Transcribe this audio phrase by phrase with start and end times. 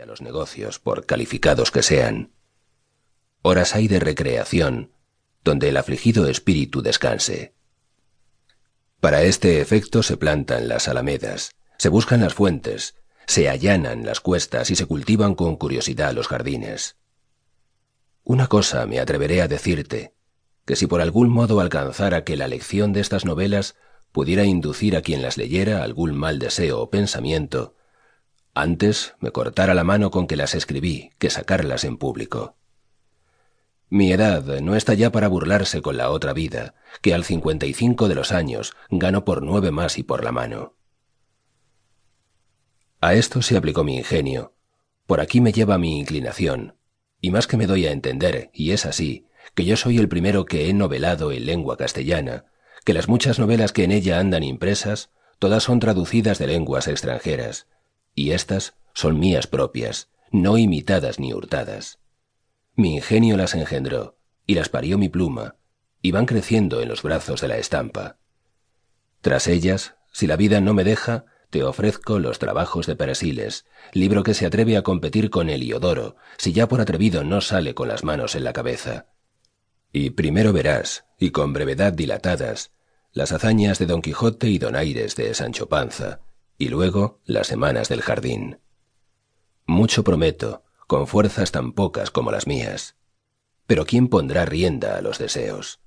[0.00, 2.32] a los negocios, por calificados que sean.
[3.42, 4.92] Horas hay de recreación,
[5.44, 7.52] donde el afligido espíritu descanse.
[9.00, 12.94] Para este efecto se plantan las alamedas, se buscan las fuentes,
[13.26, 16.96] se allanan las cuestas y se cultivan con curiosidad los jardines.
[18.24, 20.14] Una cosa me atreveré a decirte,
[20.64, 23.74] que si por algún modo alcanzara que la lección de estas novelas
[24.10, 27.74] pudiera inducir a quien las leyera algún mal deseo o pensamiento,
[28.54, 32.56] antes me cortara la mano con que las escribí que sacarlas en público.
[33.88, 37.74] Mi edad no está ya para burlarse con la otra vida, que al cincuenta y
[37.74, 40.74] cinco de los años gano por nueve más y por la mano.
[43.00, 44.54] A esto se aplicó mi ingenio.
[45.06, 46.76] Por aquí me lleva mi inclinación,
[47.20, 50.44] y más que me doy a entender, y es así, que yo soy el primero
[50.44, 52.46] que he novelado en lengua castellana,
[52.84, 57.66] que las muchas novelas que en ella andan impresas, todas son traducidas de lenguas extranjeras,
[58.14, 61.98] y éstas son mías propias, no imitadas ni hurtadas.
[62.74, 65.56] Mi ingenio las engendró, y las parió mi pluma,
[66.00, 68.18] y van creciendo en los brazos de la estampa.
[69.20, 74.22] Tras ellas, si la vida no me deja, te ofrezco los trabajos de Peresiles, libro
[74.22, 78.04] que se atreve a competir con Heliodoro, si ya por atrevido no sale con las
[78.04, 79.06] manos en la cabeza.
[79.92, 82.72] Y primero verás, y con brevedad dilatadas,
[83.12, 86.20] las hazañas de Don Quijote y Donaires de Sancho Panza,
[86.62, 88.60] y luego las semanas del jardín.
[89.66, 92.94] Mucho prometo, con fuerzas tan pocas como las mías.
[93.66, 95.80] Pero ¿quién pondrá rienda a los deseos?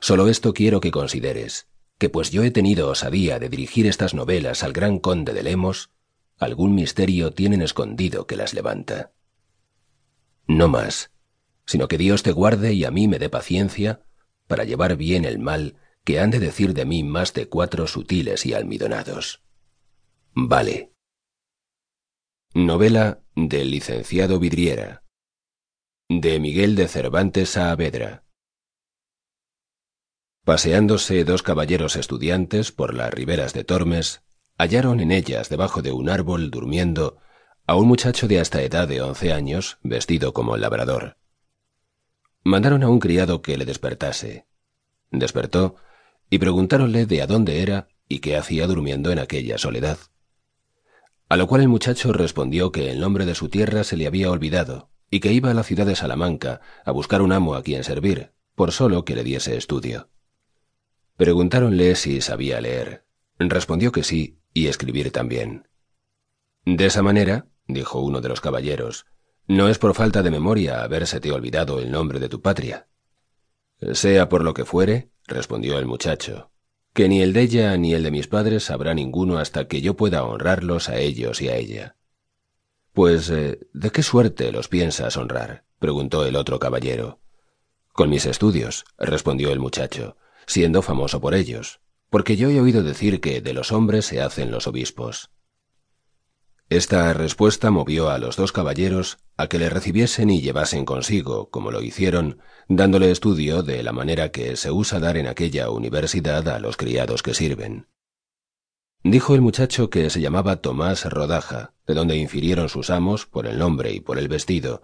[0.00, 4.64] Solo esto quiero que consideres, que pues yo he tenido osadía de dirigir estas novelas
[4.64, 5.90] al gran conde de Lemos,
[6.38, 9.12] algún misterio tienen escondido que las levanta.
[10.48, 11.12] No más,
[11.66, 14.02] sino que Dios te guarde y a mí me dé paciencia
[14.48, 18.44] para llevar bien el mal que han de decir de mí más de cuatro sutiles
[18.44, 19.44] y almidonados.
[20.34, 20.92] Vale.
[22.54, 25.02] Novela del licenciado Vidriera.
[26.08, 28.24] De Miguel de Cervantes Saavedra.
[30.44, 34.22] Paseándose dos caballeros estudiantes por las riberas de Tormes,
[34.56, 37.18] hallaron en ellas, debajo de un árbol, durmiendo,
[37.66, 41.18] a un muchacho de hasta edad de once años, vestido como labrador.
[42.44, 44.46] Mandaron a un criado que le despertase.
[45.10, 45.76] Despertó,
[46.30, 49.98] y preguntáronle de a dónde era y qué hacía durmiendo en aquella soledad.
[51.28, 54.30] A lo cual el muchacho respondió que el nombre de su tierra se le había
[54.30, 57.84] olvidado y que iba a la ciudad de Salamanca a buscar un amo a quien
[57.84, 60.08] servir, por solo que le diese estudio.
[61.16, 63.04] Preguntáronle si sabía leer.
[63.38, 65.68] Respondió que sí, y escribir también.
[66.64, 69.06] De esa manera, dijo uno de los caballeros,
[69.46, 72.88] no es por falta de memoria habérsete olvidado el nombre de tu patria.
[73.92, 76.50] Sea por lo que fuere, respondió el muchacho,
[76.98, 79.94] que ni el de ella ni el de mis padres sabrá ninguno hasta que yo
[79.94, 81.94] pueda honrarlos a ellos y a ella.
[82.92, 85.62] Pues, eh, ¿de qué suerte los piensas honrar?
[85.78, 87.20] preguntó el otro caballero.
[87.92, 90.16] Con mis estudios, respondió el muchacho,
[90.48, 91.78] siendo famoso por ellos,
[92.10, 95.30] porque yo he oído decir que de los hombres se hacen los obispos.
[96.68, 101.70] Esta respuesta movió a los dos caballeros a que le recibiesen y llevasen consigo, como
[101.70, 106.58] lo hicieron, dándole estudio de la manera que se usa dar en aquella universidad a
[106.58, 107.86] los criados que sirven.
[109.04, 113.60] Dijo el muchacho que se llamaba Tomás Rodaja, de donde infirieron sus amos, por el
[113.60, 114.82] nombre y por el vestido,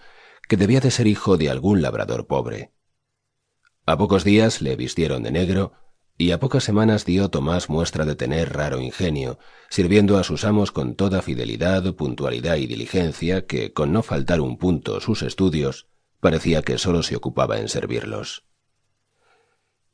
[0.49, 2.73] que debía de ser hijo de algún labrador pobre.
[3.87, 5.73] A pocos días le vistieron de negro,
[6.17, 9.39] y a pocas semanas dio Tomás muestra de tener raro ingenio,
[9.69, 14.57] sirviendo a sus amos con toda fidelidad, puntualidad y diligencia que, con no faltar un
[14.57, 15.89] punto sus estudios,
[16.21, 18.45] parecía que sólo se ocupaba en servirlos.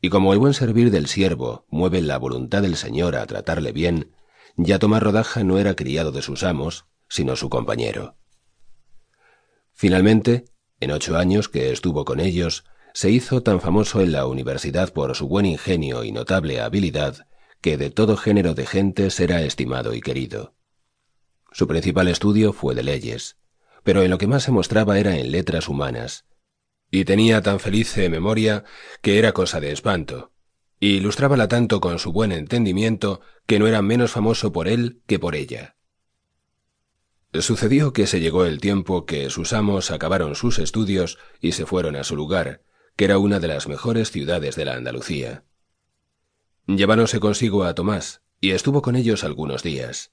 [0.02, 4.12] Y como el buen servir del siervo mueve la voluntad del Señor a tratarle bien,
[4.56, 8.16] ya Tomás Rodaja no era criado de sus amos, sino su compañero.
[9.72, 10.44] Finalmente,
[10.80, 12.64] en ocho años que estuvo con ellos,
[12.94, 17.26] se hizo tan famoso en la universidad por su buen ingenio y notable habilidad
[17.60, 20.54] que de todo género de gentes era estimado y querido.
[21.52, 23.36] Su principal estudio fue de leyes,
[23.82, 26.24] pero en lo que más se mostraba era en letras humanas,
[26.90, 28.64] y tenía tan felice memoria
[29.02, 30.32] que era cosa de espanto,
[30.78, 35.18] y ilustrábala tanto con su buen entendimiento que no era menos famoso por él que
[35.18, 35.76] por ella.
[37.32, 41.94] Sucedió que se llegó el tiempo que sus amos acabaron sus estudios y se fueron
[41.94, 42.62] a su lugar,
[43.00, 45.42] que era una de las mejores ciudades de la Andalucía.
[46.66, 50.12] Lleváronse consigo a Tomás, y estuvo con ellos algunos días.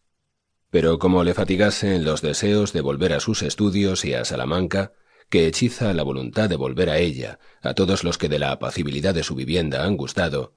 [0.70, 4.94] Pero como le fatigasen los deseos de volver a sus estudios y a Salamanca,
[5.30, 9.14] que hechiza la voluntad de volver a ella a todos los que de la apacibilidad
[9.14, 10.56] de su vivienda han gustado,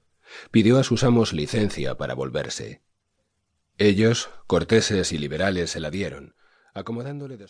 [0.51, 2.81] pidió a sus amos licencia para volverse.
[3.77, 6.35] Ellos, corteses y liberales, se la dieron,
[6.73, 7.49] acomodándole de